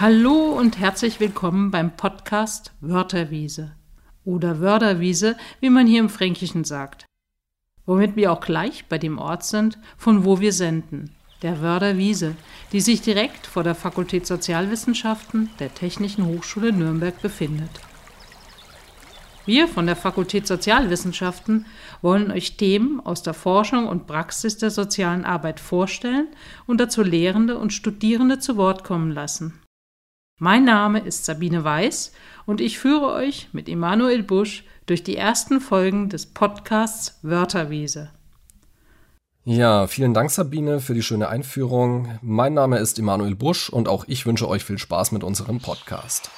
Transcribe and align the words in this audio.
Hallo 0.00 0.56
und 0.56 0.78
herzlich 0.78 1.18
willkommen 1.18 1.72
beim 1.72 1.96
Podcast 1.96 2.70
Wörterwiese 2.80 3.72
oder 4.24 4.60
Wörterwiese, 4.60 5.36
wie 5.58 5.70
man 5.70 5.88
hier 5.88 5.98
im 5.98 6.08
Fränkischen 6.08 6.62
sagt. 6.62 7.04
Womit 7.84 8.14
wir 8.14 8.30
auch 8.30 8.38
gleich 8.38 8.84
bei 8.88 8.98
dem 8.98 9.18
Ort 9.18 9.42
sind, 9.42 9.76
von 9.96 10.24
wo 10.24 10.38
wir 10.38 10.52
senden, 10.52 11.16
der 11.42 11.62
Wörderwiese, 11.62 12.36
die 12.70 12.80
sich 12.80 13.00
direkt 13.00 13.48
vor 13.48 13.64
der 13.64 13.74
Fakultät 13.74 14.24
Sozialwissenschaften 14.24 15.50
der 15.58 15.74
Technischen 15.74 16.26
Hochschule 16.26 16.72
Nürnberg 16.72 17.20
befindet. 17.20 17.80
Wir 19.46 19.66
von 19.66 19.86
der 19.86 19.96
Fakultät 19.96 20.46
Sozialwissenschaften 20.46 21.66
wollen 22.02 22.30
euch 22.30 22.56
Themen 22.56 23.00
aus 23.00 23.24
der 23.24 23.34
Forschung 23.34 23.88
und 23.88 24.06
Praxis 24.06 24.58
der 24.58 24.70
sozialen 24.70 25.24
Arbeit 25.24 25.58
vorstellen 25.58 26.28
und 26.68 26.80
dazu 26.80 27.02
Lehrende 27.02 27.58
und 27.58 27.72
Studierende 27.72 28.38
zu 28.38 28.56
Wort 28.56 28.84
kommen 28.84 29.10
lassen. 29.10 29.60
Mein 30.40 30.64
Name 30.64 31.00
ist 31.00 31.24
Sabine 31.24 31.64
Weiß 31.64 32.12
und 32.46 32.60
ich 32.60 32.78
führe 32.78 33.12
euch 33.12 33.48
mit 33.50 33.68
Emanuel 33.68 34.22
Busch 34.22 34.62
durch 34.86 35.02
die 35.02 35.16
ersten 35.16 35.60
Folgen 35.60 36.10
des 36.10 36.26
Podcasts 36.26 37.18
Wörterwiese. 37.22 38.12
Ja, 39.42 39.88
vielen 39.88 40.14
Dank 40.14 40.30
Sabine 40.30 40.78
für 40.78 40.94
die 40.94 41.02
schöne 41.02 41.28
Einführung. 41.28 42.20
Mein 42.22 42.54
Name 42.54 42.78
ist 42.78 43.00
Emanuel 43.00 43.34
Busch 43.34 43.68
und 43.68 43.88
auch 43.88 44.04
ich 44.06 44.26
wünsche 44.26 44.48
euch 44.48 44.64
viel 44.64 44.78
Spaß 44.78 45.10
mit 45.10 45.24
unserem 45.24 45.58
Podcast. 45.58 46.30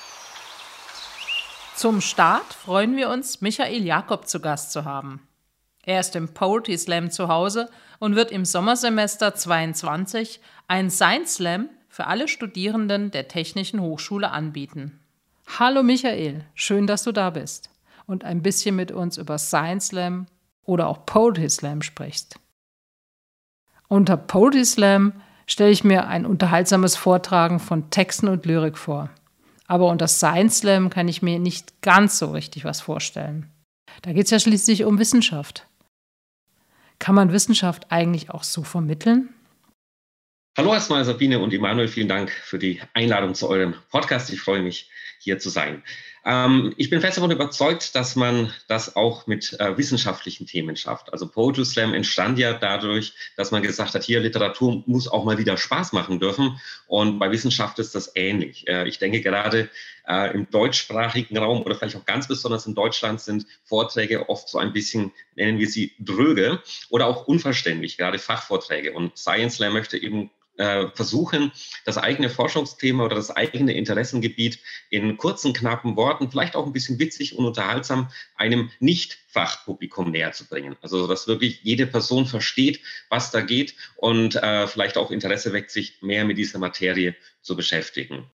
Zum 1.77 2.01
Start 2.01 2.55
freuen 2.55 2.97
wir 2.97 3.11
uns, 3.11 3.43
Michael 3.43 3.85
Jakob 3.85 4.27
zu 4.27 4.41
Gast 4.41 4.73
zu 4.73 4.87
haben. 4.87 5.29
Er 5.85 6.01
ist 6.01 6.17
im 6.17 6.33
Poetry 6.33 6.79
Slam 6.79 7.11
zu 7.11 7.29
Hause 7.29 7.69
und 7.99 8.17
wird 8.17 8.31
im 8.31 8.47
Sommersemester 8.47 9.35
22 9.35 10.41
ein 10.69 10.89
Science 10.89 11.35
Slam 11.35 11.69
für 11.91 12.07
alle 12.07 12.29
Studierenden 12.29 13.11
der 13.11 13.29
Technischen 13.29 13.81
Hochschule 13.81 14.31
anbieten. 14.31 15.01
Hallo 15.59 15.83
Michael, 15.83 16.45
schön, 16.55 16.87
dass 16.87 17.03
du 17.03 17.11
da 17.13 17.31
bist 17.31 17.69
und 18.07 18.25
ein 18.25 18.43
bisschen 18.43 18.77
mit 18.77 18.93
uns 18.93 19.19
über 19.19 19.39
Science 19.39 19.89
Slam 19.89 20.27
oder 20.65 20.87
auch 20.87 21.05
Poetry 21.05 21.51
Slam 21.51 21.83
sprichst. 21.83 22.39
Unter 23.89 24.17
Poetry 24.17 24.65
Slam 24.65 25.13
stelle 25.49 25.73
ich 25.73 25.83
mir 25.83 26.07
ein 26.07 26.27
unterhaltsames 26.27 26.97
Vortragen 26.97 27.59
von 27.59 27.91
Texten 27.91 28.29
und 28.29 28.47
Lyrik 28.47 28.79
vor. 28.79 29.11
Aber 29.67 29.89
unter 29.89 30.07
Science 30.07 30.59
Slam 30.59 30.91
kann 30.91 31.09
ich 31.09 31.23
mir 31.23 31.41
nicht 31.41 31.83
ganz 31.83 32.19
so 32.19 32.31
richtig 32.31 32.65
was 32.65 32.81
vorstellen. 32.81 33.51
Da 34.03 34.13
geht 34.13 34.27
es 34.27 34.31
ja 34.31 34.39
schließlich 34.39 34.85
um 34.85 35.01
Wissenschaft. 35.01 35.67
Kann 37.01 37.17
man 37.17 37.33
Wissenschaft 37.33 37.91
eigentlich 37.91 38.31
auch 38.31 38.45
so 38.45 38.63
vermitteln? 38.63 39.35
Hallo 40.57 40.75
erstmal 40.75 41.05
Sabine 41.05 41.39
und 41.39 41.55
Emanuel, 41.55 41.87
vielen 41.87 42.09
Dank 42.09 42.29
für 42.33 42.59
die 42.59 42.81
Einladung 42.93 43.37
zu 43.37 43.49
eurem 43.49 43.75
Podcast. 43.89 44.33
Ich 44.33 44.41
freue 44.41 44.63
mich, 44.63 44.91
hier 45.21 45.39
zu 45.39 45.49
sein. 45.49 45.85
Ähm, 46.25 46.75
ich 46.77 46.91
bin 46.91 47.01
fest 47.01 47.19
davon 47.19 47.31
überzeugt, 47.31 47.95
dass 47.95 48.17
man 48.17 48.53
das 48.67 48.97
auch 48.97 49.29
mit 49.29 49.59
äh, 49.61 49.79
wissenschaftlichen 49.79 50.47
Themen 50.47 50.77
schafft. 50.77 51.13
Also 51.13 51.29
Poetry 51.29 51.65
Slam 51.65 51.95
entstand 51.95 52.37
ja 52.39 52.53
dadurch, 52.53 53.15
dass 53.37 53.53
man 53.53 53.63
gesagt 53.63 53.95
hat, 53.95 54.03
hier 54.03 54.19
Literatur 54.19 54.83
muss 54.87 55.07
auch 55.07 55.25
mal 55.25 55.39
wieder 55.39 55.57
Spaß 55.57 55.93
machen 55.93 56.19
dürfen. 56.19 56.61
Und 56.89 57.21
bei 57.21 57.31
Wissenschaft 57.31 57.79
ist 57.79 57.95
das 57.95 58.11
ähnlich. 58.17 58.67
Äh, 58.67 58.89
ich 58.89 58.99
denke 58.99 59.21
gerade 59.21 59.71
äh, 60.09 60.35
im 60.35 60.51
deutschsprachigen 60.51 61.39
Raum 61.39 61.63
oder 61.63 61.77
vielleicht 61.77 61.97
auch 61.97 62.07
ganz 62.07 62.27
besonders 62.27 62.67
in 62.67 62.75
Deutschland 62.75 63.21
sind 63.21 63.47
Vorträge 63.63 64.29
oft 64.29 64.49
so 64.49 64.59
ein 64.59 64.73
bisschen, 64.73 65.13
nennen 65.37 65.61
wir 65.61 65.69
sie 65.69 65.93
dröge 66.01 66.61
oder 66.89 67.07
auch 67.07 67.29
unverständlich, 67.29 67.97
gerade 67.97 68.19
Fachvorträge. 68.19 68.93
Und 68.93 69.17
Science 69.17 69.57
Slam 69.57 69.75
möchte 69.75 69.97
eben 69.97 70.31
äh, 70.61 70.89
versuchen, 70.95 71.53
das 71.87 71.97
eigene 71.97 72.29
Forschungsthema 72.29 73.05
oder 73.05 73.17
das 73.17 73.31
eigene 73.31 73.73
Interessengebiet 73.73 74.59
in 74.91 75.17
kurzen, 75.17 75.55
knappen 75.55 75.97
Worten, 75.97 76.31
vielleicht 76.31 76.55
auch 76.55 76.67
ein 76.67 76.73
bisschen 76.73 76.99
witzig 76.99 77.37
und 77.37 77.47
unterhaltsam, 77.47 78.11
einem 78.37 78.71
Nicht-Fachpublikum 78.79 80.11
näher 80.11 80.33
zu 80.33 80.47
bringen. 80.47 80.77
Also, 80.83 81.07
dass 81.07 81.27
wirklich 81.27 81.61
jede 81.63 81.87
Person 81.87 82.27
versteht, 82.27 82.81
was 83.09 83.31
da 83.31 83.41
geht 83.41 83.75
und 83.97 84.37
äh, 84.37 84.67
vielleicht 84.67 84.99
auch 84.99 85.11
Interesse 85.11 85.53
weckt, 85.55 85.71
sich 85.71 86.03
mehr 86.03 86.27
mit 86.27 86.37
dieser 86.37 86.59
Materie 86.59 87.17
zu 87.41 87.57
beschäftigen. 87.57 88.31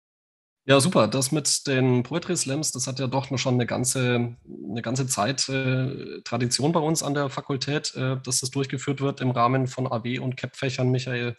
Ja, 0.67 0.79
super. 0.79 1.07
Das 1.07 1.31
mit 1.31 1.67
den 1.67 2.01
Poetry 2.01 2.35
Slams, 2.35 2.71
das 2.71 2.87
hat 2.87 2.97
ja 2.97 3.05
doch 3.05 3.37
schon 3.37 3.53
eine 3.53 3.67
ganze, 3.67 4.35
eine 4.67 4.81
ganze 4.81 5.05
Zeit 5.05 5.47
äh, 5.47 6.21
Tradition 6.23 6.71
bei 6.71 6.79
uns 6.79 7.03
an 7.03 7.13
der 7.13 7.29
Fakultät, 7.29 7.93
äh, 7.95 8.17
dass 8.23 8.39
das 8.39 8.49
durchgeführt 8.49 8.99
wird 8.99 9.21
im 9.21 9.29
Rahmen 9.29 9.67
von 9.67 9.85
AB 9.85 10.17
und 10.19 10.37
CAP-Fächern. 10.37 10.89
Michael, 10.89 11.37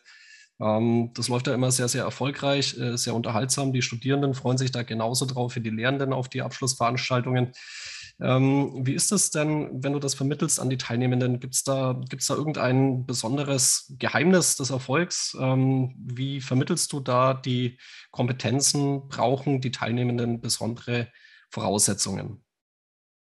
das 0.58 1.28
läuft 1.28 1.46
ja 1.46 1.54
immer 1.54 1.70
sehr, 1.70 1.88
sehr 1.88 2.04
erfolgreich, 2.04 2.78
äh, 2.78 2.96
sehr 2.96 3.14
unterhaltsam. 3.14 3.72
Die 3.72 3.82
Studierenden 3.82 4.34
freuen 4.34 4.56
sich 4.56 4.72
da 4.72 4.82
genauso 4.82 5.26
drauf 5.26 5.54
wie 5.56 5.60
die 5.60 5.70
Lehrenden 5.70 6.12
auf 6.12 6.28
die 6.28 6.42
Abschlussveranstaltungen. 6.42 7.52
Ähm, 8.18 8.86
wie 8.86 8.94
ist 8.94 9.12
es 9.12 9.30
denn, 9.30 9.82
wenn 9.82 9.92
du 9.92 9.98
das 9.98 10.14
vermittelst 10.14 10.58
an 10.58 10.70
die 10.70 10.78
Teilnehmenden? 10.78 11.38
Gibt 11.38 11.54
es 11.54 11.64
da, 11.64 12.00
gibt's 12.08 12.28
da 12.28 12.34
irgendein 12.34 13.04
besonderes 13.04 13.94
Geheimnis 13.98 14.56
des 14.56 14.70
Erfolgs? 14.70 15.36
Ähm, 15.38 15.94
wie 15.98 16.40
vermittelst 16.40 16.92
du 16.92 17.00
da 17.00 17.34
die 17.34 17.78
Kompetenzen? 18.10 19.08
Brauchen 19.08 19.60
die 19.60 19.70
Teilnehmenden 19.70 20.40
besondere 20.40 21.08
Voraussetzungen? 21.50 22.45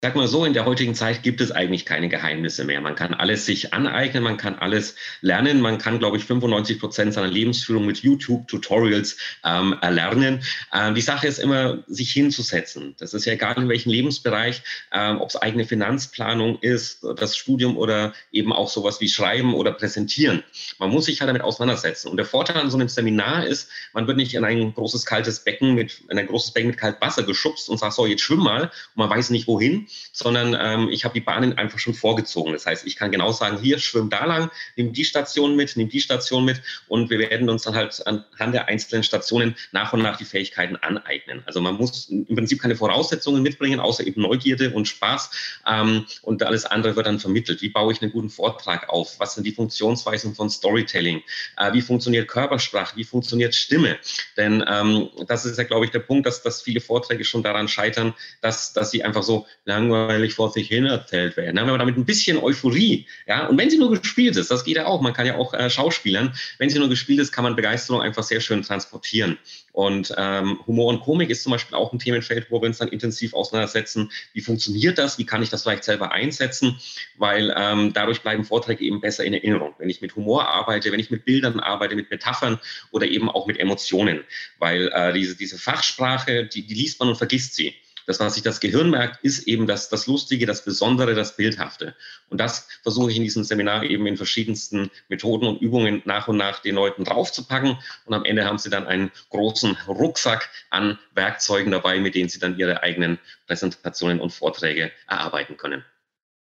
Sag 0.04 0.18
mal 0.18 0.28
so, 0.28 0.44
in 0.44 0.52
der 0.52 0.66
heutigen 0.66 0.96
Zeit 0.96 1.24
gibt 1.24 1.40
es 1.40 1.54
eigentlich 1.54 1.86
keine 1.86 2.10
Geheimnisse 2.10 2.66
mehr. 2.66 2.82
Man 2.82 2.96
kann 2.96 3.14
alles 3.14 3.46
sich 3.46 3.74
aneignen, 3.74 4.22
man 4.22 4.36
kann 4.36 4.56
alles 4.56 4.96
lernen. 5.22 5.62
Man 5.62 5.78
kann, 5.78 5.98
glaube 5.98 6.18
ich, 6.18 6.26
95 6.26 6.78
Prozent 6.78 7.14
seiner 7.14 7.30
Lebensführung 7.30 7.86
mit 7.86 8.00
YouTube-Tutorials 8.00 9.16
ähm, 9.46 9.78
erlernen. 9.80 10.44
Ähm, 10.74 10.94
die 10.94 11.00
Sache 11.00 11.28
ist 11.28 11.40
immer, 11.40 11.86
sich 11.88 12.12
hinzusetzen. 12.12 12.96
Das 12.98 13.14
ist 13.14 13.24
ja 13.24 13.32
egal 13.32 13.56
in 13.56 13.70
welchem 13.70 13.92
Lebensbereich, 13.92 14.64
ähm, 14.92 15.22
ob 15.22 15.30
es 15.30 15.38
eigene 15.38 15.64
Finanzplanung 15.64 16.60
ist, 16.60 17.06
das 17.16 17.38
Studium 17.38 17.78
oder 17.78 18.12
eben 18.34 18.52
auch 18.52 18.70
sowas 18.70 19.00
wie 19.00 19.08
Schreiben 19.08 19.54
oder 19.54 19.72
Präsentieren. 19.72 20.44
Man 20.80 20.90
muss 20.90 21.06
sich 21.06 21.22
halt 21.22 21.30
damit 21.30 21.44
auseinandersetzen. 21.44 22.10
Und 22.10 22.18
der 22.18 22.26
Vorteil 22.26 22.58
an 22.58 22.70
so 22.70 22.76
einem 22.76 22.90
Seminar 22.90 23.46
ist, 23.46 23.70
man 23.94 24.06
wird 24.06 24.18
nicht 24.18 24.34
in 24.34 24.44
ein 24.44 24.74
großes 24.74 25.06
kaltes 25.06 25.46
Becken 25.46 25.76
mit, 25.76 26.02
in 26.10 26.20
ein 26.20 26.28
großes 26.28 26.52
Becken 26.52 26.72
mit 26.72 26.78
kaltem 26.78 27.00
Wasser 27.00 27.24
geschubst 27.24 27.70
und 27.70 27.78
sagt, 27.78 27.94
so, 27.94 28.06
jetzt 28.06 28.22
schwimm 28.22 28.40
mal. 28.40 28.64
Und 28.64 28.98
man 28.98 29.10
weiß 29.10 29.30
nicht 29.30 29.48
wohin 29.48 29.88
sondern 30.12 30.56
ähm, 30.60 30.90
ich 30.90 31.06
habe 31.06 31.14
die 31.14 31.22
Bahnen 31.22 31.58
einfach 31.58 31.80
schon 31.80 31.94
vorgezogen. 31.94 32.54
Das 32.54 32.66
heißt, 32.66 32.86
ich 32.86 32.96
kann 32.96 33.12
genau 33.12 33.32
sagen, 33.32 33.60
hier 33.60 33.80
schwimm 33.80 34.10
da 34.10 34.26
lang, 34.26 34.52
nimm 34.76 34.94
die 34.94 35.06
Station 35.06 35.56
mit, 35.56 35.76
nimm 35.76 35.90
die 35.90 36.02
Station 36.02 36.46
mit 36.46 36.62
und 36.88 37.10
wir 37.10 37.20
werden 37.20 37.50
uns 37.50 37.64
dann 37.64 37.76
halt 37.76 38.06
anhand 38.06 38.54
der 38.54 38.68
einzelnen 38.68 39.04
Stationen 39.04 39.56
nach 39.72 39.94
und 39.94 40.02
nach 40.02 40.18
die 40.18 40.26
Fähigkeiten 40.26 40.76
aneignen. 40.78 41.44
Also 41.46 41.62
man 41.62 41.76
muss 41.76 42.10
im 42.10 42.36
Prinzip 42.36 42.62
keine 42.62 42.76
Voraussetzungen 42.76 43.42
mitbringen, 43.42 43.80
außer 43.80 44.06
eben 44.06 44.22
Neugierde 44.22 44.72
und 44.72 44.88
Spaß 44.88 45.32
ähm, 45.68 46.06
und 46.22 46.44
alles 46.44 46.66
andere 46.66 46.96
wird 46.96 47.08
dann 47.08 47.20
vermittelt. 47.20 47.62
Wie 47.62 47.70
baue 47.70 47.92
ich 47.92 48.02
einen 48.02 48.12
guten 48.12 48.30
Vortrag 48.30 48.90
auf? 48.90 49.20
Was 49.20 49.36
sind 49.36 49.46
die 49.46 49.52
Funktionsweisen 49.52 50.36
von 50.36 50.50
Storytelling? 50.50 51.22
Äh, 51.58 51.74
wie 51.74 51.82
funktioniert 51.82 52.28
Körpersprache? 52.28 52.96
Wie 52.96 53.04
funktioniert 53.04 53.56
Stimme? 53.56 53.98
Denn 54.38 54.64
ähm, 54.68 55.10
das 55.28 55.46
ist 55.46 55.58
ja, 55.58 55.64
glaube 55.64 55.86
ich, 55.86 55.92
der 55.92 56.00
Punkt, 56.00 56.26
dass, 56.26 56.42
dass 56.44 56.62
viele 56.62 56.82
Vorträge 56.82 57.26
schon 57.26 57.44
daran 57.44 57.68
scheitern, 57.68 58.14
dass, 58.42 58.74
dass 58.74 58.92
sie 58.92 59.04
einfach 59.04 59.24
so 59.24 59.46
langweilig 59.90 60.34
vor 60.34 60.52
sich 60.52 60.68
hin 60.68 60.86
erzählt 60.86 61.38
werden. 61.38 61.56
Wir 61.56 61.78
damit 61.78 61.98
ein 61.98 62.06
bisschen 62.06 62.38
Euphorie. 62.38 63.06
Ja? 63.28 63.48
Und 63.48 63.58
wenn 63.58 63.70
sie 63.70 63.78
nur 63.78 63.92
gespielt 63.92 64.36
ist, 64.36 64.52
das 64.52 64.64
geht 64.64 64.78
ja 64.78 64.86
auch, 64.86 65.02
man 65.02 65.14
kann 65.14 65.26
ja 65.26 65.36
auch 65.36 65.54
äh, 65.54 65.70
schauspielern, 65.70 66.34
wenn 66.58 66.70
sie 66.70 66.80
nur 66.80 66.90
gespielt 66.90 67.20
ist, 67.20 67.32
kann 67.32 67.44
man 67.44 67.56
Begeisterung 67.56 68.02
einfach 68.02 68.24
sehr 68.24 68.42
schön 68.42 68.62
transportieren. 68.62 69.38
Und 69.72 70.14
ähm, 70.18 70.60
Humor 70.68 70.90
und 70.90 71.02
Komik 71.02 71.30
ist 71.30 71.44
zum 71.44 71.52
Beispiel 71.52 71.76
auch 71.76 71.92
ein 71.92 72.00
Themenfeld, 72.00 72.48
wo 72.50 72.62
wir 72.62 72.68
uns 72.68 72.78
dann 72.78 72.90
intensiv 72.90 73.34
auseinandersetzen. 73.34 74.12
Wie 74.34 74.42
funktioniert 74.42 74.98
das? 74.98 75.18
Wie 75.18 75.26
kann 75.26 75.42
ich 75.42 75.50
das 75.50 75.64
vielleicht 75.64 75.84
selber 75.84 76.12
einsetzen? 76.12 76.78
Weil 77.18 77.54
ähm, 77.58 77.92
dadurch 77.94 78.22
bleiben 78.22 78.44
Vorträge 78.44 78.84
eben 78.84 79.02
besser 79.02 79.24
in 79.24 79.34
Erinnerung. 79.34 79.74
Wenn 79.80 79.90
ich 79.90 80.02
mit 80.02 80.16
Humor 80.16 80.48
arbeite, 80.48 80.92
wenn 80.92 81.00
ich 81.00 81.10
mit 81.10 81.26
Bildern 81.26 81.60
arbeite, 81.60 81.96
mit 81.96 82.12
Metaphern 82.12 82.60
oder 82.92 83.08
eben 83.08 83.30
auch 83.30 83.48
mit 83.48 83.60
Emotionen. 83.60 84.24
Weil 84.60 84.90
äh, 84.94 85.12
diese, 85.14 85.36
diese 85.36 85.58
Fachsprache, 85.58 86.46
die, 86.46 86.62
die 86.68 86.76
liest 86.76 87.00
man 87.00 87.10
und 87.10 87.16
vergisst 87.16 87.56
sie. 87.56 87.74
Das, 88.06 88.20
was 88.20 88.34
sich 88.34 88.44
das 88.44 88.60
Gehirn 88.60 88.90
merkt, 88.90 89.24
ist 89.24 89.48
eben 89.48 89.68
das, 89.68 89.90
das 89.90 90.08
Lustige, 90.08 90.46
das 90.46 90.66
Besondere, 90.66 91.16
das 91.16 91.36
Bildhafte. 91.36 91.96
Und 92.30 92.40
das 92.40 92.68
versuche 92.82 93.12
ich 93.12 93.18
in 93.18 93.24
diesem 93.24 93.44
Seminar 93.44 93.84
eben 93.84 94.06
in 94.08 94.18
verschiedensten 94.18 94.92
Methoden 95.10 95.48
und 95.48 95.62
Übungen 95.62 96.02
nach 96.06 96.28
und 96.28 96.38
nach 96.38 96.60
den 96.60 96.76
Leuten 96.76 97.04
draufzupacken. 97.04 97.78
Und 98.06 98.14
am 98.14 98.26
Ende 98.26 98.46
haben 98.46 98.58
sie 98.58 98.70
dann 98.70 98.88
einen 98.88 99.12
großen 99.30 99.78
Rucksack 99.88 100.50
an 100.70 101.00
Werkzeugen 101.14 101.72
dabei, 101.72 102.00
mit 102.00 102.16
denen 102.16 102.30
sie 102.30 102.40
dann 102.40 102.58
ihre 102.58 102.84
eigenen 102.84 103.20
Präsentationen 103.48 104.20
und 104.20 104.32
Vorträge 104.32 104.92
erarbeiten 105.08 105.58
können. 105.58 105.84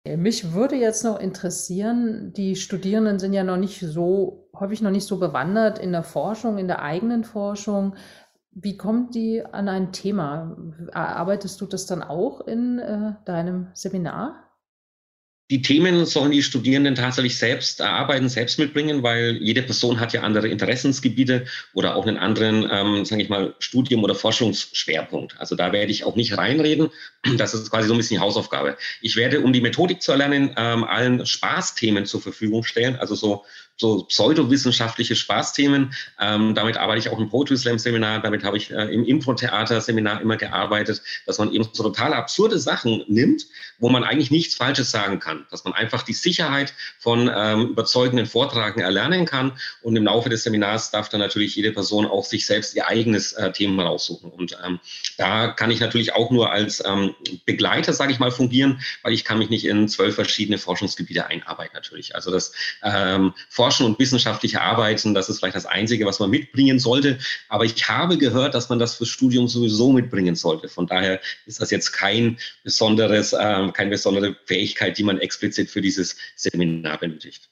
Mich 0.07 0.55
würde 0.55 0.77
jetzt 0.77 1.05
noch 1.05 1.21
interessieren, 1.21 2.33
die 2.33 2.57
Studierenden 2.57 3.19
sind 3.19 3.35
ja 3.35 3.45
noch 3.45 3.59
nicht 3.59 3.81
so, 3.81 4.49
häufig 4.59 4.81
noch 4.81 4.91
nicht 4.91 5.07
so 5.07 5.19
bewandert 5.19 5.79
in 5.79 5.93
der 5.93 6.03
Forschung, 6.03 6.57
in 6.57 6.69
der 6.69 6.81
eigenen 6.81 7.23
Forschung. 7.23 7.95
Wie 8.53 8.77
kommt 8.77 9.15
die 9.15 9.45
an 9.45 9.69
ein 9.69 9.93
Thema? 9.93 10.57
Erarbeitest 10.93 11.61
du 11.61 11.67
das 11.67 11.87
dann 11.87 12.03
auch 12.03 12.41
in 12.47 12.79
äh, 12.79 13.15
deinem 13.25 13.69
Seminar? 13.75 14.51
die 15.51 15.63
Themen 15.63 16.07
sollen 16.07 16.31
die 16.31 16.45
Studierenden 16.45 16.95
tatsächlich 16.95 17.37
selbst 17.37 17.81
erarbeiten, 17.81 18.29
selbst 18.29 18.59
mitbringen, 18.59 19.03
weil 19.03 19.37
jede 19.41 19.63
Person 19.63 19.99
hat 19.99 20.13
ja 20.13 20.23
andere 20.23 20.47
Interessensgebiete 20.47 21.45
oder 21.75 21.97
auch 21.97 22.07
einen 22.07 22.19
anderen, 22.19 22.69
ähm, 22.71 23.05
sage 23.05 23.23
ich 23.23 23.29
mal, 23.29 23.55
Studium- 23.59 24.05
oder 24.05 24.15
Forschungsschwerpunkt. 24.15 25.35
Also 25.41 25.57
da 25.57 25.73
werde 25.73 25.91
ich 25.91 26.05
auch 26.05 26.15
nicht 26.15 26.39
reinreden. 26.39 26.91
Das 27.37 27.53
ist 27.53 27.71
quasi 27.71 27.89
so 27.89 27.95
ein 27.95 27.97
bisschen 27.97 28.17
die 28.17 28.23
Hausaufgabe. 28.23 28.77
Ich 29.01 29.17
werde, 29.17 29.41
um 29.41 29.53
die 29.53 29.61
Methodik 29.61 30.03
zu 30.03 30.13
erlernen, 30.13 30.55
ähm, 30.57 30.85
allen 30.85 31.27
Spaßthemen 31.27 32.07
zur 32.07 32.21
Verfügung 32.21 32.63
stellen, 32.63 32.97
also 32.97 33.15
so 33.15 33.45
so 33.81 34.05
pseudowissenschaftliche 34.05 35.17
Spaßthemen. 35.17 35.95
Ähm, 36.21 36.55
damit 36.55 36.77
arbeite 36.77 36.99
ich 36.99 37.09
auch 37.09 37.19
im 37.19 37.29
Poetry 37.29 37.57
Slam 37.57 37.79
Seminar, 37.79 38.21
damit 38.21 38.45
habe 38.45 38.57
ich 38.57 38.71
äh, 38.71 38.85
im 38.95 39.05
Impro-Theater 39.05 39.81
Seminar 39.81 40.21
immer 40.21 40.37
gearbeitet, 40.37 41.03
dass 41.27 41.39
man 41.39 41.53
eben 41.53 41.65
so 41.73 41.83
total 41.83 42.13
absurde 42.13 42.59
Sachen 42.59 43.05
nimmt, 43.09 43.47
wo 43.79 43.89
man 43.89 44.05
eigentlich 44.05 44.31
nichts 44.31 44.55
Falsches 44.55 44.91
sagen 44.91 45.19
kann, 45.19 45.47
dass 45.51 45.65
man 45.65 45.73
einfach 45.73 46.03
die 46.03 46.13
Sicherheit 46.13 46.75
von 46.99 47.31
ähm, 47.35 47.69
überzeugenden 47.69 48.27
Vortragen 48.27 48.81
erlernen 48.81 49.25
kann 49.25 49.53
und 49.83 49.97
im 49.97 50.05
Laufe 50.05 50.29
des 50.29 50.45
Seminars 50.45 50.91
darf 50.91 51.09
dann 51.09 51.21
natürlich 51.21 51.57
jede 51.57 51.73
Person 51.73 52.07
auch 52.07 52.25
sich 52.25 52.47
selbst 52.47 52.75
ihr 52.75 52.87
eigenes 52.87 53.33
äh, 53.33 53.51
Thema 53.53 53.85
raussuchen 53.85 54.31
und 54.31 54.57
ähm, 54.65 54.79
da 55.17 55.49
kann 55.49 55.71
ich 55.71 55.81
natürlich 55.81 56.13
auch 56.13 56.31
nur 56.31 56.53
als 56.53 56.85
ähm, 56.85 57.15
Begleiter, 57.47 57.93
sage 57.93 58.13
ich 58.13 58.19
mal, 58.19 58.31
fungieren, 58.31 58.81
weil 59.03 59.13
ich 59.13 59.25
kann 59.25 59.39
mich 59.39 59.49
nicht 59.49 59.65
in 59.65 59.89
zwölf 59.89 60.15
verschiedene 60.15 60.59
Forschungsgebiete 60.59 61.27
einarbeiten 61.27 61.75
natürlich. 61.75 62.15
Also 62.15 62.31
das 62.31 62.53
ähm, 62.83 63.33
Forschen 63.71 63.87
und 63.87 64.01
wissenschaftliche 64.01 64.61
Arbeiten, 64.61 65.15
das 65.15 65.29
ist 65.29 65.39
vielleicht 65.39 65.55
das 65.55 65.65
Einzige, 65.65 66.05
was 66.05 66.19
man 66.19 66.29
mitbringen 66.29 66.81
sollte. 66.81 67.19
Aber 67.49 67.65
ich 67.65 67.89
habe 67.89 68.19
gehört, 68.19 68.53
dass 68.55 68.69
man 68.69 68.81
das 68.81 68.97
fürs 68.97 69.11
Studium 69.11 69.47
sowieso 69.47 69.93
mitbringen 69.93 70.35
sollte. 70.35 70.69
Von 70.69 70.89
daher 70.89 71.21
ist 71.47 71.61
das 71.61 71.71
jetzt 71.71 71.93
kein 71.93 72.37
besonderes, 72.65 73.33
äh, 73.33 73.69
keine 73.73 73.91
besondere 73.91 74.35
Fähigkeit, 74.47 74.99
die 74.99 75.05
man 75.05 75.19
explizit 75.19 75.71
für 75.71 75.81
dieses 75.81 76.17
Seminar 76.35 76.99
benötigt. 76.99 77.49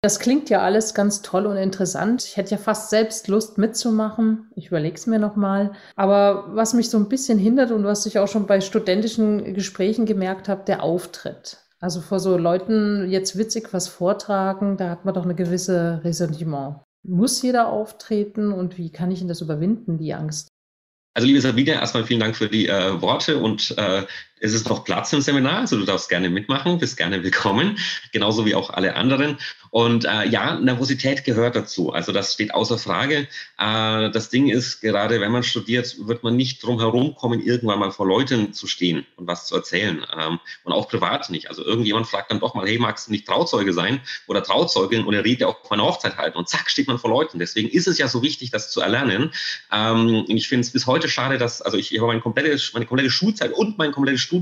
Das 0.00 0.18
klingt 0.18 0.48
ja 0.48 0.62
alles 0.62 0.94
ganz 0.94 1.20
toll 1.20 1.44
und 1.44 1.58
interessant. 1.58 2.24
Ich 2.24 2.38
hätte 2.38 2.52
ja 2.52 2.56
fast 2.56 2.88
selbst 2.88 3.28
Lust 3.28 3.58
mitzumachen. 3.58 4.50
Ich 4.56 4.68
überlege 4.68 4.96
es 4.96 5.06
mir 5.06 5.18
nochmal. 5.18 5.72
Aber 5.96 6.46
was 6.48 6.72
mich 6.72 6.88
so 6.88 6.96
ein 6.96 7.10
bisschen 7.10 7.38
hindert 7.38 7.72
und 7.72 7.84
was 7.84 8.06
ich 8.06 8.18
auch 8.18 8.28
schon 8.28 8.46
bei 8.46 8.62
studentischen 8.62 9.52
Gesprächen 9.52 10.06
gemerkt 10.06 10.48
habe, 10.48 10.64
der 10.64 10.82
Auftritt. 10.82 11.63
Also 11.84 12.00
vor 12.00 12.18
so 12.18 12.38
Leuten 12.38 13.10
jetzt 13.10 13.36
witzig 13.36 13.74
was 13.74 13.88
vortragen, 13.88 14.78
da 14.78 14.88
hat 14.88 15.04
man 15.04 15.12
doch 15.12 15.24
eine 15.24 15.34
gewisse 15.34 16.00
Ressentiment. 16.02 16.76
Muss 17.06 17.42
jeder 17.42 17.68
auftreten 17.68 18.52
und 18.52 18.78
wie 18.78 18.90
kann 18.90 19.10
ich 19.10 19.20
ihn 19.20 19.28
das 19.28 19.42
überwinden, 19.42 19.98
die 19.98 20.14
Angst? 20.14 20.48
Also 21.12 21.26
liebe 21.26 21.42
Sabine, 21.42 21.72
erstmal 21.72 22.04
vielen 22.04 22.20
Dank 22.20 22.36
für 22.36 22.48
die 22.48 22.68
äh, 22.68 23.02
Worte 23.02 23.36
und 23.36 23.76
äh, 23.76 24.04
es 24.40 24.52
ist 24.52 24.68
noch 24.68 24.84
Platz 24.84 25.12
im 25.12 25.20
Seminar, 25.20 25.60
also 25.60 25.78
du 25.78 25.84
darfst 25.84 26.08
gerne 26.08 26.28
mitmachen, 26.28 26.78
bist 26.78 26.96
gerne 26.96 27.22
willkommen, 27.22 27.78
genauso 28.12 28.44
wie 28.44 28.54
auch 28.54 28.70
alle 28.70 28.96
anderen. 28.96 29.38
Und 29.70 30.04
äh, 30.04 30.28
ja, 30.28 30.54
Nervosität 30.54 31.24
gehört 31.24 31.56
dazu, 31.56 31.92
also 31.92 32.12
das 32.12 32.34
steht 32.34 32.54
außer 32.54 32.78
Frage. 32.78 33.26
Äh, 33.58 34.10
das 34.10 34.28
Ding 34.28 34.48
ist, 34.48 34.80
gerade 34.80 35.20
wenn 35.20 35.32
man 35.32 35.42
studiert, 35.42 35.96
wird 36.06 36.22
man 36.22 36.36
nicht 36.36 36.62
drum 36.62 36.78
herum 36.78 37.14
kommen, 37.16 37.40
irgendwann 37.40 37.80
mal 37.80 37.90
vor 37.90 38.06
Leuten 38.06 38.52
zu 38.52 38.68
stehen 38.68 39.04
und 39.16 39.26
was 39.26 39.46
zu 39.46 39.56
erzählen 39.56 40.04
ähm, 40.16 40.38
und 40.62 40.72
auch 40.72 40.88
privat 40.88 41.30
nicht. 41.30 41.48
Also 41.48 41.64
irgendjemand 41.64 42.06
fragt 42.06 42.30
dann 42.30 42.38
doch 42.38 42.54
mal, 42.54 42.68
hey, 42.68 42.78
magst 42.78 43.08
du 43.08 43.12
nicht 43.12 43.26
Trauzeuge 43.26 43.72
sein 43.72 44.00
oder 44.28 44.44
Trauzeugin 44.44 45.06
oder 45.06 45.24
Rede 45.24 45.48
auf 45.48 45.56
meiner 45.70 45.84
Hochzeit 45.84 46.18
halten 46.18 46.38
und 46.38 46.48
zack, 46.48 46.70
steht 46.70 46.86
man 46.86 46.98
vor 46.98 47.10
Leuten. 47.10 47.40
Deswegen 47.40 47.68
ist 47.68 47.88
es 47.88 47.98
ja 47.98 48.06
so 48.06 48.22
wichtig, 48.22 48.50
das 48.50 48.70
zu 48.70 48.80
erlernen. 48.80 49.32
Ähm, 49.72 50.24
ich 50.28 50.46
finde 50.46 50.60
es 50.60 50.70
bis 50.70 50.86
heute 50.86 51.08
schade, 51.08 51.38
dass, 51.38 51.62
also 51.62 51.78
ich, 51.78 51.92
ich 51.92 51.98
habe 51.98 52.08
meine 52.08 52.20
komplette, 52.20 52.56
meine 52.74 52.86
komplette 52.86 53.10
Schulzeit 53.10 53.52
und 53.52 53.76
mein 53.76 53.90
komplettes 53.90 54.20
Studium 54.20 54.33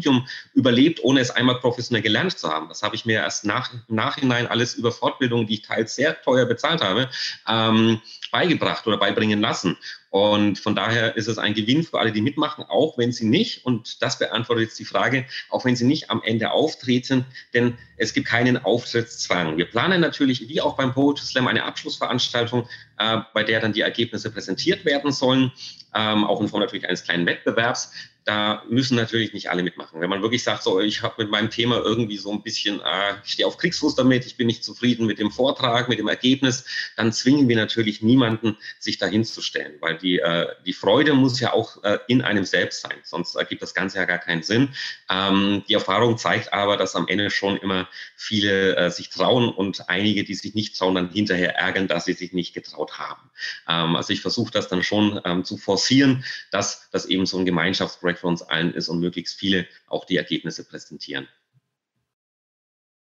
überlebt, 0.55 1.03
ohne 1.03 1.21
es 1.21 1.31
einmal 1.31 1.61
professionell 1.61 2.03
gelernt 2.03 2.39
zu 2.39 2.49
haben. 2.49 2.69
Das 2.69 2.83
habe 2.83 2.95
ich 2.95 3.05
mir 3.05 3.21
erst 3.21 3.45
nach, 3.45 3.71
Nachhinein 3.89 4.47
alles 4.47 4.75
über 4.75 4.93
Fortbildungen, 4.93 5.47
die 5.47 5.55
ich 5.55 5.63
teils 5.63 5.95
sehr 5.95 6.21
teuer 6.23 6.47
bezahlt 6.47 6.83
habe, 6.83 7.09
ähm, 7.49 8.01
beigebracht 8.31 8.87
oder 8.87 8.97
beibringen 8.97 9.41
lassen. 9.41 9.77
Und 10.13 10.59
von 10.59 10.77
daher 10.77 11.17
ist 11.17 11.27
es 11.27 11.39
ein 11.39 11.55
Gewinn 11.55 11.85
für 11.85 11.99
alle, 11.99 12.13
die 12.13 12.21
mitmachen, 12.21 12.65
auch 12.69 12.99
wenn 12.99 13.13
sie 13.13 13.27
nicht, 13.27 13.65
und 13.65 14.03
das 14.03 14.19
beantwortet 14.19 14.65
jetzt 14.65 14.79
die 14.79 14.85
Frage, 14.85 15.25
auch 15.49 15.65
wenn 15.65 15.75
sie 15.75 15.87
nicht 15.87 16.11
am 16.11 16.23
Ende 16.23 16.51
auftreten, 16.51 17.25
denn 17.55 17.79
es 17.97 18.13
gibt 18.13 18.27
keinen 18.27 18.59
Auftrittszwang. 18.59 19.57
Wir 19.57 19.65
planen 19.65 20.03
natürlich, 20.03 20.49
wie 20.49 20.61
auch 20.61 20.77
beim 20.77 20.93
Poetry 20.93 21.25
Slam, 21.25 21.49
eine 21.49 21.65
Abschlussveranstaltung, 21.65 22.69
äh, 22.99 23.21
bei 23.33 23.43
der 23.43 23.61
dann 23.61 23.73
die 23.73 23.81
Ergebnisse 23.81 24.31
präsentiert 24.31 24.85
werden 24.85 25.13
sollen, 25.13 25.51
ähm, 25.95 26.25
auch 26.25 26.41
in 26.43 26.49
Form 26.49 26.61
natürlich 26.61 26.87
eines 26.87 27.05
kleinen 27.05 27.25
Wettbewerbs 27.25 27.93
da 28.25 28.63
müssen 28.69 28.97
natürlich 28.97 29.33
nicht 29.33 29.51
alle 29.51 29.63
mitmachen. 29.63 30.01
Wenn 30.01 30.11
man 30.11 30.23
wirklich 30.23 30.43
sagt, 30.45 30.63
so, 30.63 30.81
ich 30.81 31.03
habe 31.03 31.15
mit 31.19 31.31
meinem 31.31 31.51
Thema 31.51 31.79
irgendwie 31.79 32.19
so 32.19 32.31
ein 32.33 32.43
bisschen, 32.43 32.81
äh, 32.81 33.15
ich 33.25 33.33
stehe 33.33 33.47
auf 33.47 33.59
Kriegsfuß 33.59 33.97
damit, 33.97 34.27
ich 34.27 34.37
bin 34.37 34.47
nicht 34.47 34.63
zufrieden 34.63 35.07
mit 35.07 35.19
dem 35.19 35.31
Vortrag, 35.31 35.89
mit 35.89 35.99
dem 35.99 36.09
Ergebnis, 36.09 36.65
dann 36.97 37.13
zwingen 37.13 37.49
wir 37.49 37.57
natürlich 37.57 38.03
niemanden, 38.03 38.57
sich 38.79 38.99
dahin 38.99 39.25
zu 39.25 39.43
stellen, 39.43 39.75
weil 39.81 39.99
die, 39.99 40.21
äh, 40.21 40.47
die 40.65 40.73
Freude 40.73 41.15
muss 41.15 41.41
ja 41.41 41.53
auch 41.53 41.83
äh, 41.83 41.99
in 42.07 42.23
einem 42.23 42.45
selbst 42.45 42.83
sein, 42.83 42.97
sonst 43.03 43.35
ergibt 43.35 43.63
das 43.63 43.75
Ganze 43.75 43.99
ja 43.99 44.05
gar 44.05 44.19
keinen 44.19 44.43
Sinn. 44.43 44.69
Ähm, 45.11 45.65
die 45.69 45.75
Erfahrung 45.75 46.17
zeigt 46.17 46.53
aber, 46.53 46.77
dass 46.77 46.95
am 46.95 47.09
Ende 47.09 47.31
schon 47.31 47.57
immer 47.57 47.89
viele 48.17 48.77
äh, 48.77 48.91
sich 48.91 49.11
trauen 49.11 49.49
und 49.49 49.89
einige, 49.89 50.23
die 50.23 50.35
sich 50.35 50.55
nicht 50.55 50.79
trauen, 50.79 50.95
dann 50.95 51.11
hinterher 51.11 51.57
ärgern, 51.57 51.89
dass 51.89 52.05
sie 52.05 52.13
sich 52.13 52.33
nicht 52.33 52.55
getraut 52.55 52.99
haben. 52.99 53.31
Ähm, 53.69 53.97
also 53.97 54.13
ich 54.13 54.21
versuche 54.21 54.53
das 54.53 54.69
dann 54.69 54.85
schon 54.85 55.21
ähm, 55.25 55.45
zu 55.45 55.57
forcieren, 55.57 56.25
dass 56.53 56.89
das 56.93 57.07
eben 57.07 57.27
so 57.27 57.39
ein 57.39 57.45
Gemeinschaftsprojekt 57.45 58.12
Feedback 58.13 58.19
für 58.19 58.27
uns 58.27 58.43
allen 58.43 58.75
ist 58.75 58.89
und 58.89 59.01
möglichst 59.01 59.39
viele 59.39 59.67
auch 59.89 60.05
die 60.05 60.17
Ergebnisse 60.17 60.65
präsentieren. 60.65 61.27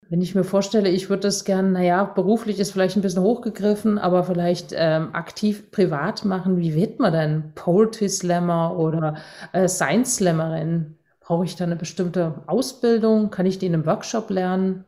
Wenn 0.07 0.21
ich 0.21 0.35
mir 0.35 0.43
vorstelle, 0.43 0.89
ich 0.89 1.09
würde 1.09 1.23
das 1.23 1.45
gerne, 1.45 1.71
naja, 1.71 2.03
beruflich 2.03 2.59
ist 2.59 2.71
vielleicht 2.71 2.95
ein 2.95 3.01
bisschen 3.01 3.23
hochgegriffen, 3.23 3.97
aber 3.97 4.23
vielleicht 4.23 4.71
ähm, 4.73 5.15
aktiv 5.15 5.71
privat 5.71 6.25
machen, 6.25 6.59
wie 6.59 6.75
wird 6.75 6.99
man 6.99 7.11
denn 7.11 7.53
Poetry 7.55 8.07
Slammer 8.07 8.77
oder 8.77 9.15
äh, 9.51 9.67
Science 9.67 10.17
Slammerin? 10.17 10.95
Brauche 11.21 11.45
ich 11.45 11.55
da 11.55 11.63
eine 11.63 11.75
bestimmte 11.75 12.43
Ausbildung? 12.45 13.31
Kann 13.31 13.47
ich 13.47 13.57
die 13.57 13.65
in 13.65 13.73
einem 13.73 13.87
Workshop 13.87 14.29
lernen? 14.29 14.85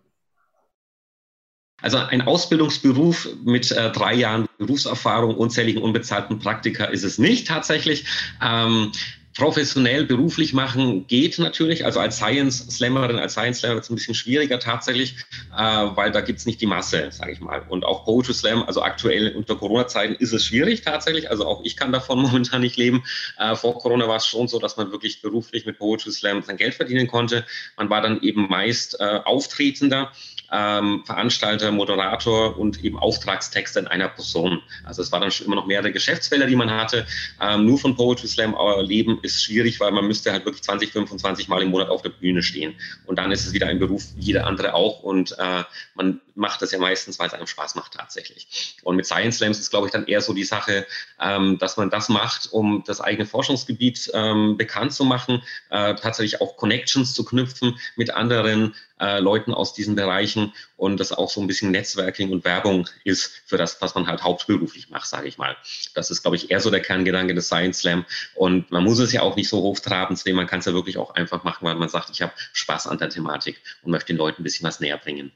Also 1.81 1.97
ein 1.97 2.21
Ausbildungsberuf 2.21 3.27
mit 3.43 3.71
äh, 3.71 3.91
drei 3.91 4.13
Jahren 4.13 4.47
Berufserfahrung, 4.59 5.35
unzähligen 5.35 5.81
unbezahlten 5.81 6.37
Praktika 6.39 6.85
ist 6.85 7.03
es 7.03 7.17
nicht 7.17 7.47
tatsächlich. 7.47 8.05
Ähm, 8.41 8.91
professionell 9.38 10.06
beruflich 10.06 10.54
machen 10.54 11.06
geht 11.06 11.38
natürlich. 11.38 11.86
Also 11.86 12.00
als 12.00 12.18
Science 12.18 12.57
Slammerin, 12.72 13.19
als 13.19 13.34
Science 13.34 13.60
Slammer 13.60 13.75
wird 13.75 13.84
es 13.84 13.89
ein 13.92 13.95
bisschen 13.95 14.16
schwieriger 14.16 14.60
tatsächlich, 14.60 15.16
äh, 15.56 15.62
weil 15.62 16.12
da 16.12 16.22
gibt 16.22 16.39
es 16.39 16.48
nicht 16.48 16.60
die 16.60 16.66
Masse, 16.66 17.10
sage 17.12 17.34
ich 17.34 17.39
mal. 17.39 17.62
Und 17.69 17.86
auch 17.86 18.04
Poetry 18.04 18.34
Slam, 18.34 18.63
also 18.63 18.81
aktuell 18.81 19.36
unter 19.36 19.56
Corona-Zeiten 19.56 20.16
ist 20.16 20.34
es 20.34 20.44
schwierig 20.44 20.81
tatsächlich. 20.81 21.30
Also 21.30 21.45
auch 21.45 21.63
ich 21.63 21.78
kann 21.78 21.92
davon 21.92 22.19
momentan 22.24 22.62
nicht 22.62 22.77
leben. 22.77 23.03
Äh, 23.38 23.56
vor 23.56 23.77
Corona 23.77 24.08
war 24.08 24.17
es 24.17 24.25
schon 24.25 24.48
so, 24.48 24.58
dass 24.60 24.75
man 24.75 24.91
wirklich 24.91 25.22
beruflich 25.22 25.67
mit 25.67 25.77
Poetry 25.77 26.12
Slam 26.12 26.41
sein 26.41 26.58
Geld 26.58 26.74
verdienen 26.74 27.08
konnte. 27.08 27.46
Man 27.77 27.91
war 27.91 28.01
dann 28.01 28.22
eben 28.22 28.48
meist 28.50 29.00
äh, 29.00 29.20
auftretender 29.24 30.12
ähm, 30.51 31.04
Veranstalter, 31.06 31.72
Moderator 31.72 32.58
und 32.58 32.84
eben 32.84 32.98
Auftragstexter 32.98 33.80
in 33.80 33.88
einer 33.88 34.10
Person. 34.10 34.62
Also 34.84 35.01
es 35.01 35.12
waren 35.12 35.22
dann 35.22 35.32
schon 35.32 35.48
immer 35.48 35.56
noch 35.56 35.66
mehrere 35.66 35.92
Geschäftsfelder, 35.92 36.48
die 36.48 36.56
man 36.56 36.72
hatte. 36.72 37.06
Ähm, 37.42 37.66
nur 37.66 37.77
von 37.77 37.96
Poetry 37.96 38.27
Slam 38.27 38.56
leben 38.82 39.20
ist 39.22 39.44
schwierig, 39.44 39.80
weil 39.80 39.92
man 39.92 40.08
müsste 40.08 40.32
halt 40.32 40.46
wirklich 40.46 40.63
20, 40.63 40.92
25 40.92 41.48
Mal 41.48 41.62
im 41.62 41.70
Monat 41.70 41.89
auf 41.89 42.01
der 42.01 42.10
Bühne 42.10 42.44
stehen. 42.44 42.75
Und 43.06 43.20
dann 43.20 43.32
ist 43.32 43.46
es 43.46 43.54
wieder 43.54 43.68
ein 43.68 43.80
Beruf 43.80 44.04
wie 44.16 44.22
jeder 44.22 44.48
andere 44.48 44.74
auch. 44.74 45.04
Und 45.04 45.38
äh, 45.38 45.63
man 45.96 46.22
macht 46.38 46.62
das 46.62 46.72
ja 46.72 46.79
meistens, 46.79 47.20
weil 47.20 47.27
es 47.27 47.34
einem 47.34 47.48
Spaß 47.48 47.75
macht 47.75 47.94
tatsächlich. 47.94 48.77
Und 48.84 48.96
mit 48.96 49.06
Science 49.06 49.38
Slams 49.38 49.60
ist, 49.60 49.70
glaube 49.70 49.88
ich, 49.88 49.91
dann 49.91 50.06
eher 50.06 50.22
so 50.22 50.34
die 50.34 50.44
Sache, 50.44 50.86
ähm, 51.20 51.58
dass 51.58 51.77
man 51.77 51.89
das 51.89 52.10
macht, 52.10 52.48
um 52.51 52.84
das 52.86 53.01
eigene 53.01 53.25
Forschungsgebiet 53.25 54.12
ähm, 54.13 54.58
bekannt 54.58 54.94
zu 54.94 55.03
machen, 55.03 55.44
äh, 55.70 55.96
tatsächlich 55.96 56.39
auch 56.41 56.56
Connections 56.56 57.13
zu 57.13 57.25
knüpfen 57.25 57.79
mit 57.96 58.12
anderen 58.12 58.75
äh, 59.00 59.20
Leuten 59.20 59.53
aus 59.53 59.74
diesen 59.74 59.96
Bereichen 59.96 60.53
und 60.75 61.00
das 61.00 61.12
auch 61.12 61.29
so 61.29 61.41
ein 61.41 61.48
bisschen 61.48 61.72
Netzwerking 61.72 62.32
und 62.32 62.46
Werbung 62.46 62.88
ist 63.03 63.41
für 63.46 63.58
das, 63.58 63.82
was 63.82 63.96
man 63.96 64.08
halt 64.08 64.24
hauptberuflich 64.24 64.89
macht, 64.89 65.08
sage 65.08 65.27
ich 65.27 65.38
mal. 65.38 65.56
Das 65.94 66.12
ist, 66.12 66.22
glaube 66.22 66.36
ich, 66.36 66.51
eher 66.51 66.60
so 66.60 66.70
der 66.70 66.82
Kerngedanke 66.82 67.34
des 67.34 67.48
Science 67.48 67.79
Slam. 67.79 68.06
Und 68.36 68.72
man 68.72 68.84
muss 68.84 69.00
es 69.00 69.12
ja 69.12 69.22
auch 69.22 69.36
nicht 69.36 69.50
so 69.50 69.62
hochtrabend 69.62 70.20
sehen, 70.20 70.36
man 70.36 70.48
kann 70.48 70.60
es 70.60 70.65
ja 70.65 70.74
wirklich 70.74 70.98
auch 70.98 71.15
einfach 71.15 71.44
machen, 71.44 71.65
weil 71.65 71.75
man 71.75 71.89
sagt, 71.89 72.10
ich 72.12 72.22
habe 72.22 72.34
Spaß 72.53 72.88
an 72.88 72.98
der 72.98 73.10
Thematik 73.10 73.60
und 73.82 73.91
möchte 73.91 74.13
den 74.13 74.17
Leuten 74.17 74.41
ein 74.41 74.44
bisschen 74.44 74.67
was 74.67 74.79
näher 74.79 74.98
bringen. 74.98 75.32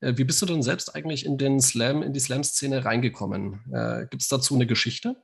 Äh, 0.00 0.14
wie 0.16 0.24
bist 0.24 0.40
du 0.42 0.46
denn 0.46 0.62
selbst 0.62 0.94
eigentlich 0.94 1.24
in 1.24 1.38
den 1.38 1.60
Slam, 1.60 2.02
in 2.02 2.12
die 2.12 2.20
Slam-Szene 2.20 2.84
reingekommen? 2.84 3.60
Äh, 3.72 4.06
Gibt 4.10 4.22
es 4.22 4.28
dazu 4.28 4.54
eine 4.54 4.66
Geschichte? 4.66 5.16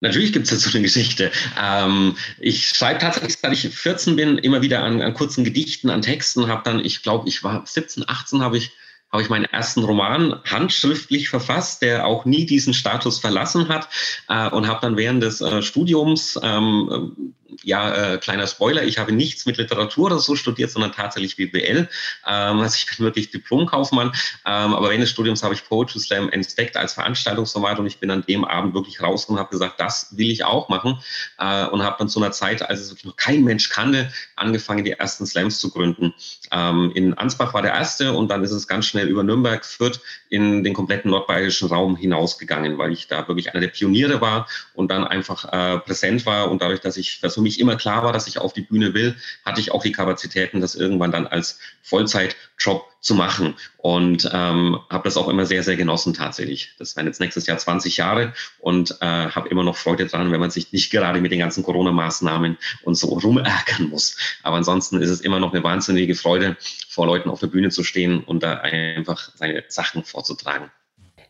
Natürlich 0.00 0.32
gibt 0.32 0.50
es 0.50 0.50
dazu 0.50 0.76
eine 0.76 0.82
Geschichte. 0.82 1.30
Ähm, 1.60 2.16
ich 2.40 2.68
schreibe 2.68 2.98
tatsächlich, 2.98 3.38
seit 3.40 3.52
ich 3.52 3.68
14 3.68 4.16
bin, 4.16 4.38
immer 4.38 4.60
wieder 4.60 4.82
an, 4.82 5.00
an 5.00 5.14
kurzen 5.14 5.44
Gedichten, 5.44 5.90
an 5.90 6.02
Texten. 6.02 6.48
Habe 6.48 6.62
dann, 6.64 6.84
ich 6.84 7.02
glaube, 7.02 7.28
ich 7.28 7.44
war 7.44 7.64
17, 7.64 8.08
18, 8.08 8.42
habe 8.42 8.58
ich 8.58 8.72
habe 9.12 9.22
ich 9.22 9.28
meinen 9.28 9.44
ersten 9.44 9.84
Roman 9.84 10.40
handschriftlich 10.44 11.28
verfasst, 11.28 11.82
der 11.82 12.06
auch 12.06 12.24
nie 12.24 12.46
diesen 12.46 12.72
Status 12.72 13.18
verlassen 13.18 13.68
hat 13.68 13.88
äh, 14.28 14.48
und 14.48 14.66
habe 14.66 14.80
dann 14.80 14.96
während 14.96 15.22
des 15.22 15.42
äh, 15.42 15.60
Studiums 15.60 16.40
ähm, 16.42 17.34
ja, 17.62 18.14
äh, 18.14 18.18
kleiner 18.18 18.46
Spoiler, 18.46 18.82
ich 18.84 18.98
habe 18.98 19.12
nichts 19.12 19.46
mit 19.46 19.56
Literatur 19.56 20.06
oder 20.06 20.18
so 20.18 20.36
studiert, 20.36 20.70
sondern 20.70 20.92
tatsächlich 20.92 21.36
BWL. 21.36 21.88
Ähm, 22.26 22.60
also 22.60 22.76
ich 22.76 22.86
bin 22.86 23.04
wirklich 23.04 23.30
Diplomkaufmann. 23.30 24.12
Ähm, 24.46 24.74
aber 24.74 24.88
während 24.88 25.02
des 25.02 25.10
Studiums 25.10 25.42
habe 25.42 25.54
ich 25.54 25.64
Poetry 25.64 26.00
Slam 26.00 26.28
entdeckt 26.30 26.76
als 26.76 26.94
Veranstaltungsformat 26.94 27.78
und 27.78 27.86
ich 27.86 27.98
bin 27.98 28.10
an 28.10 28.22
dem 28.22 28.44
Abend 28.44 28.74
wirklich 28.74 29.02
raus 29.02 29.26
und 29.26 29.38
habe 29.38 29.50
gesagt, 29.50 29.80
das 29.80 30.16
will 30.16 30.30
ich 30.30 30.44
auch 30.44 30.68
machen. 30.68 30.98
Äh, 31.38 31.66
und 31.66 31.82
habe 31.82 31.96
dann 31.98 32.08
zu 32.08 32.20
einer 32.20 32.32
Zeit, 32.32 32.68
als 32.68 32.80
es 32.80 32.90
wirklich 32.90 33.04
noch 33.04 33.16
kein 33.16 33.44
Mensch 33.44 33.68
kannte, 33.68 34.12
angefangen, 34.36 34.84
die 34.84 34.92
ersten 34.92 35.26
Slams 35.26 35.58
zu 35.58 35.70
gründen. 35.70 36.14
Ähm, 36.50 36.92
in 36.94 37.14
Ansbach 37.14 37.54
war 37.54 37.62
der 37.62 37.72
erste 37.72 38.12
und 38.12 38.28
dann 38.28 38.42
ist 38.42 38.52
es 38.52 38.66
ganz 38.66 38.86
schnell 38.86 39.08
über 39.08 39.22
Nürnberg, 39.22 39.64
Fürth 39.64 40.00
in 40.28 40.64
den 40.64 40.74
kompletten 40.74 41.10
nordbayerischen 41.10 41.68
Raum 41.68 41.96
hinausgegangen, 41.96 42.78
weil 42.78 42.92
ich 42.92 43.08
da 43.08 43.26
wirklich 43.28 43.52
einer 43.52 43.60
der 43.60 43.68
Pioniere 43.68 44.20
war 44.20 44.48
und 44.74 44.90
dann 44.90 45.04
einfach 45.04 45.44
äh, 45.52 45.78
präsent 45.78 46.26
war. 46.26 46.50
Und 46.50 46.62
dadurch, 46.62 46.80
dass 46.80 46.96
ich, 46.96 47.20
dass 47.20 47.36
für 47.42 47.44
mich 47.44 47.58
immer 47.58 47.74
klar 47.74 48.04
war, 48.04 48.12
dass 48.12 48.28
ich 48.28 48.38
auf 48.38 48.52
die 48.52 48.60
Bühne 48.60 48.94
will, 48.94 49.16
hatte 49.44 49.60
ich 49.60 49.72
auch 49.72 49.82
die 49.82 49.90
Kapazitäten, 49.90 50.60
das 50.60 50.76
irgendwann 50.76 51.10
dann 51.10 51.26
als 51.26 51.58
Vollzeitjob 51.82 52.84
zu 53.00 53.16
machen 53.16 53.54
und 53.78 54.30
ähm, 54.32 54.78
habe 54.88 55.02
das 55.04 55.16
auch 55.16 55.28
immer 55.28 55.44
sehr, 55.44 55.64
sehr 55.64 55.76
genossen 55.76 56.14
tatsächlich. 56.14 56.72
Das 56.78 56.94
werden 56.94 57.08
jetzt 57.08 57.20
nächstes 57.20 57.48
Jahr 57.48 57.58
20 57.58 57.96
Jahre 57.96 58.32
und 58.60 58.96
äh, 59.00 59.06
habe 59.06 59.48
immer 59.48 59.64
noch 59.64 59.76
Freude 59.76 60.06
dran, 60.06 60.30
wenn 60.30 60.38
man 60.38 60.52
sich 60.52 60.72
nicht 60.72 60.92
gerade 60.92 61.20
mit 61.20 61.32
den 61.32 61.40
ganzen 61.40 61.64
Corona-Maßnahmen 61.64 62.56
und 62.84 62.94
so 62.94 63.08
rumärgern 63.08 63.88
muss. 63.90 64.16
Aber 64.44 64.56
ansonsten 64.56 65.02
ist 65.02 65.10
es 65.10 65.20
immer 65.20 65.40
noch 65.40 65.52
eine 65.52 65.64
wahnsinnige 65.64 66.14
Freude, 66.14 66.56
vor 66.88 67.06
Leuten 67.06 67.28
auf 67.28 67.40
der 67.40 67.48
Bühne 67.48 67.70
zu 67.70 67.82
stehen 67.82 68.22
und 68.22 68.44
da 68.44 68.58
einfach 68.58 69.32
seine 69.34 69.64
Sachen 69.66 70.04
vorzutragen. 70.04 70.70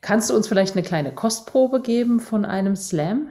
Kannst 0.02 0.28
du 0.28 0.35
uns 0.35 0.47
vielleicht 0.47 0.75
eine 0.75 0.83
kleine 0.83 1.14
Kostprobe 1.14 1.81
geben 1.81 2.21
von 2.21 2.45
einem 2.45 2.76
Slam? 2.76 3.31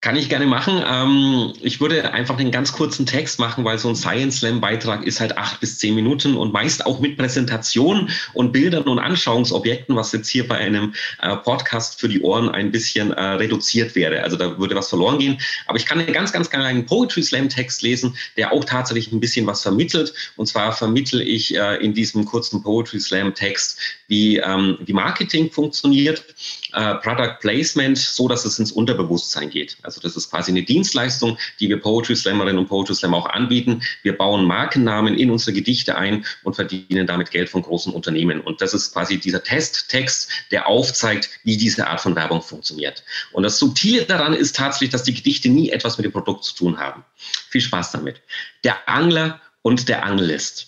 Kann 0.00 0.14
ich 0.14 0.28
gerne 0.28 0.46
machen. 0.46 0.80
Ähm, 0.86 1.54
ich 1.60 1.80
würde 1.80 2.12
einfach 2.12 2.38
einen 2.38 2.52
ganz 2.52 2.72
kurzen 2.72 3.04
Text 3.04 3.40
machen, 3.40 3.64
weil 3.64 3.78
so 3.78 3.88
ein 3.88 3.96
Science 3.96 4.36
Slam 4.36 4.60
Beitrag 4.60 5.04
ist 5.04 5.18
halt 5.18 5.36
acht 5.36 5.58
bis 5.58 5.78
zehn 5.78 5.96
Minuten 5.96 6.36
und 6.36 6.52
meist 6.52 6.86
auch 6.86 7.00
mit 7.00 7.16
Präsentation 7.16 8.08
und 8.32 8.52
Bildern 8.52 8.84
und 8.84 9.00
Anschauungsobjekten, 9.00 9.96
was 9.96 10.12
jetzt 10.12 10.28
hier 10.28 10.46
bei 10.46 10.56
einem 10.56 10.94
äh, 11.20 11.34
Podcast 11.38 11.98
für 11.98 12.08
die 12.08 12.20
Ohren 12.20 12.48
ein 12.48 12.70
bisschen 12.70 13.10
äh, 13.10 13.20
reduziert 13.20 13.96
wäre. 13.96 14.22
Also 14.22 14.36
da 14.36 14.56
würde 14.56 14.76
was 14.76 14.88
verloren 14.88 15.18
gehen. 15.18 15.40
Aber 15.66 15.78
ich 15.78 15.86
kann 15.86 15.98
einen 15.98 16.12
ganz, 16.12 16.30
ganz 16.30 16.48
kleinen 16.48 16.86
Poetry 16.86 17.24
Slam 17.24 17.48
Text 17.48 17.82
lesen, 17.82 18.16
der 18.36 18.52
auch 18.52 18.64
tatsächlich 18.64 19.10
ein 19.10 19.18
bisschen 19.18 19.48
was 19.48 19.62
vermittelt. 19.62 20.14
Und 20.36 20.46
zwar 20.46 20.70
vermittel 20.74 21.22
ich 21.22 21.56
äh, 21.56 21.74
in 21.84 21.92
diesem 21.92 22.24
kurzen 22.24 22.62
Poetry 22.62 23.00
Slam 23.00 23.34
Text, 23.34 23.80
wie, 24.06 24.36
ähm, 24.36 24.78
wie 24.80 24.92
Marketing 24.92 25.50
funktioniert, 25.50 26.24
äh, 26.72 26.94
Product 26.96 27.40
Placement, 27.40 27.98
so 27.98 28.28
dass 28.28 28.44
es 28.44 28.60
ins 28.60 28.70
Unterbewusstsein 28.70 29.50
geht. 29.50 29.76
Also 29.88 30.02
das 30.02 30.16
ist 30.16 30.28
quasi 30.28 30.50
eine 30.50 30.62
Dienstleistung, 30.62 31.38
die 31.60 31.70
wir 31.70 31.80
Poetry 31.80 32.14
Slammerinnen 32.14 32.58
und 32.58 32.68
Poetry 32.68 32.94
Slammer 32.94 33.16
auch 33.16 33.26
anbieten. 33.30 33.80
Wir 34.02 34.18
bauen 34.18 34.44
Markennamen 34.44 35.14
in 35.14 35.30
unsere 35.30 35.54
Gedichte 35.54 35.96
ein 35.96 36.26
und 36.44 36.56
verdienen 36.56 37.06
damit 37.06 37.30
Geld 37.30 37.48
von 37.48 37.62
großen 37.62 37.90
Unternehmen. 37.90 38.42
Und 38.42 38.60
das 38.60 38.74
ist 38.74 38.92
quasi 38.92 39.18
dieser 39.18 39.42
Testtext, 39.42 40.30
der 40.50 40.66
aufzeigt, 40.66 41.30
wie 41.42 41.56
diese 41.56 41.86
Art 41.86 42.02
von 42.02 42.14
Werbung 42.14 42.42
funktioniert. 42.42 43.02
Und 43.32 43.44
das 43.44 43.58
Subtile 43.58 44.04
daran 44.04 44.34
ist 44.34 44.56
tatsächlich, 44.56 44.90
dass 44.90 45.04
die 45.04 45.14
Gedichte 45.14 45.48
nie 45.48 45.70
etwas 45.70 45.96
mit 45.96 46.04
dem 46.04 46.12
Produkt 46.12 46.44
zu 46.44 46.54
tun 46.54 46.78
haben. 46.78 47.02
Viel 47.48 47.62
Spaß 47.62 47.92
damit. 47.92 48.20
Der 48.64 48.86
Angler 48.90 49.40
und 49.62 49.88
der 49.88 50.04
Angelist. 50.04 50.67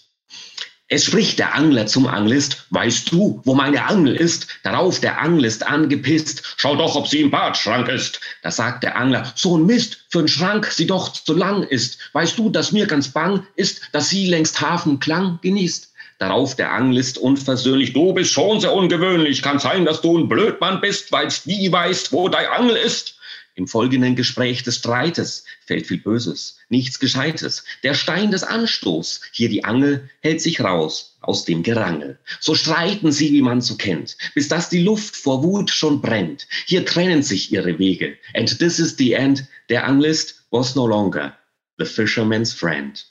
Es 0.92 1.04
spricht 1.04 1.38
der 1.38 1.54
Angler 1.54 1.86
zum 1.86 2.08
Anglist, 2.08 2.66
weißt 2.70 3.12
du, 3.12 3.40
wo 3.44 3.54
meine 3.54 3.86
Angel 3.86 4.16
ist? 4.16 4.48
Darauf 4.64 4.98
der 4.98 5.20
Anglist 5.20 5.64
angepisst, 5.64 6.42
schau 6.56 6.74
doch, 6.74 6.96
ob 6.96 7.06
sie 7.06 7.20
im 7.20 7.30
Badschrank 7.30 7.86
ist. 7.88 8.20
Da 8.42 8.50
sagt 8.50 8.82
der 8.82 8.96
Angler, 8.96 9.32
so 9.36 9.56
ein 9.56 9.66
Mist, 9.66 10.04
für 10.08 10.18
einen 10.18 10.26
Schrank 10.26 10.66
sie 10.66 10.88
doch 10.88 11.12
zu 11.12 11.32
lang 11.32 11.62
ist. 11.62 12.00
Weißt 12.12 12.36
du, 12.36 12.50
dass 12.50 12.72
mir 12.72 12.88
ganz 12.88 13.06
bang 13.06 13.46
ist, 13.54 13.82
dass 13.92 14.08
sie 14.08 14.26
längst 14.26 14.60
Hafenklang 14.60 15.38
genießt? 15.42 15.92
Darauf 16.18 16.56
der 16.56 16.72
Anglist 16.72 17.18
unversöhnlich, 17.18 17.92
du 17.92 18.12
bist 18.12 18.32
schon 18.32 18.60
sehr 18.60 18.72
ungewöhnlich, 18.72 19.42
kann 19.42 19.60
sein, 19.60 19.84
dass 19.84 20.00
du 20.00 20.18
ein 20.18 20.28
Blödmann 20.28 20.80
bist, 20.80 21.12
weil's 21.12 21.46
nie 21.46 21.70
weißt, 21.70 22.10
wo 22.10 22.28
dein 22.28 22.48
Angel 22.48 22.74
ist. 22.74 23.14
Im 23.54 23.66
folgenden 23.66 24.16
Gespräch 24.16 24.62
des 24.62 24.76
Streites 24.76 25.44
fällt 25.66 25.86
viel 25.86 25.98
Böses, 25.98 26.58
nichts 26.68 26.98
Gescheites. 26.98 27.64
Der 27.82 27.94
Stein 27.94 28.30
des 28.30 28.42
Anstoß, 28.42 29.20
hier 29.32 29.48
die 29.48 29.64
Angel, 29.64 30.08
hält 30.20 30.40
sich 30.40 30.60
raus 30.60 31.18
aus 31.20 31.44
dem 31.44 31.62
Gerangel. 31.62 32.18
So 32.40 32.54
streiten 32.54 33.12
sie, 33.12 33.32
wie 33.32 33.42
man 33.42 33.60
so 33.60 33.76
kennt, 33.76 34.16
bis 34.34 34.48
dass 34.48 34.68
die 34.68 34.82
Luft 34.82 35.16
vor 35.16 35.42
Wut 35.42 35.70
schon 35.70 36.00
brennt. 36.00 36.46
Hier 36.66 36.86
trennen 36.86 37.22
sich 37.22 37.52
ihre 37.52 37.78
Wege. 37.78 38.16
And 38.34 38.58
this 38.58 38.78
is 38.78 38.96
the 38.96 39.12
end. 39.12 39.46
Der 39.68 39.86
Anglist 39.86 40.44
was 40.50 40.74
no 40.74 40.86
longer 40.86 41.36
the 41.78 41.84
fisherman's 41.84 42.52
friend. 42.52 43.06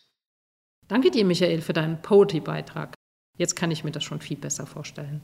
Danke 0.87 1.11
dir, 1.11 1.25
Michael, 1.25 1.61
für 1.61 1.73
deinen 1.73 2.01
Poetry-Beitrag. 2.01 2.95
Jetzt 3.37 3.55
kann 3.55 3.71
ich 3.71 3.83
mir 3.83 3.91
das 3.91 4.03
schon 4.03 4.21
viel 4.21 4.37
besser 4.37 4.65
vorstellen. 4.65 5.21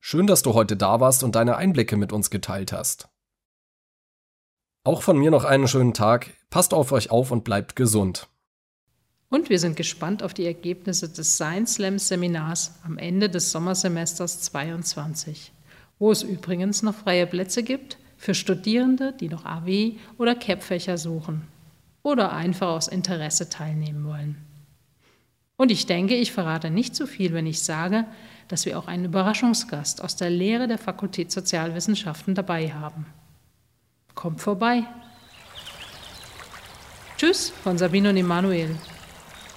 Schön, 0.00 0.26
dass 0.26 0.42
du 0.42 0.54
heute 0.54 0.76
da 0.76 1.00
warst 1.00 1.24
und 1.24 1.34
deine 1.34 1.56
Einblicke 1.56 1.96
mit 1.96 2.12
uns 2.12 2.30
geteilt 2.30 2.72
hast. 2.72 3.08
Auch 4.86 5.02
von 5.02 5.18
mir 5.18 5.32
noch 5.32 5.42
einen 5.42 5.66
schönen 5.66 5.94
Tag. 5.94 6.32
Passt 6.48 6.72
auf 6.72 6.92
euch 6.92 7.10
auf 7.10 7.32
und 7.32 7.42
bleibt 7.42 7.74
gesund. 7.74 8.28
Und 9.30 9.50
wir 9.50 9.58
sind 9.58 9.74
gespannt 9.76 10.22
auf 10.22 10.32
die 10.32 10.46
Ergebnisse 10.46 11.08
des 11.08 11.34
Science 11.34 11.74
Slam 11.74 11.98
Seminars 11.98 12.78
am 12.84 12.96
Ende 12.96 13.28
des 13.28 13.50
Sommersemesters 13.50 14.42
22, 14.42 15.50
wo 15.98 16.12
es 16.12 16.22
übrigens 16.22 16.84
noch 16.84 16.94
freie 16.94 17.26
Plätze 17.26 17.64
gibt 17.64 17.98
für 18.16 18.32
Studierende, 18.32 19.12
die 19.12 19.28
noch 19.28 19.44
AW 19.44 19.94
oder 20.18 20.36
CAP-Fächer 20.36 20.98
suchen 20.98 21.42
oder 22.04 22.32
einfach 22.32 22.68
aus 22.68 22.86
Interesse 22.86 23.50
teilnehmen 23.50 24.04
wollen. 24.04 24.36
Und 25.56 25.72
ich 25.72 25.86
denke, 25.86 26.14
ich 26.14 26.30
verrate 26.30 26.70
nicht 26.70 26.94
zu 26.94 27.08
viel, 27.08 27.32
wenn 27.32 27.46
ich 27.46 27.60
sage, 27.64 28.04
dass 28.46 28.66
wir 28.66 28.78
auch 28.78 28.86
einen 28.86 29.06
Überraschungsgast 29.06 30.00
aus 30.04 30.14
der 30.14 30.30
Lehre 30.30 30.68
der 30.68 30.78
Fakultät 30.78 31.32
Sozialwissenschaften 31.32 32.36
dabei 32.36 32.72
haben. 32.72 33.06
Kommt 34.16 34.40
vorbei. 34.40 34.82
Tschüss 37.18 37.50
von 37.50 37.76
Sabine 37.76 38.10
und 38.10 38.16
Emanuel. 38.16 38.74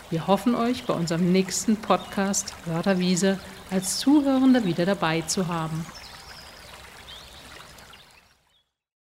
Wir 0.10 0.28
hoffen 0.28 0.54
euch 0.54 0.84
bei 0.84 0.94
unserem 0.94 1.32
nächsten 1.32 1.78
Podcast 1.78 2.54
Wörterwiese 2.66 3.40
als 3.72 4.00
Zuhörende 4.00 4.66
wieder 4.66 4.86
dabei 4.86 5.22
zu 5.22 5.48
haben. 5.48 5.86